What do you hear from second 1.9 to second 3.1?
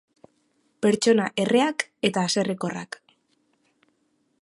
eta haserrekorrak.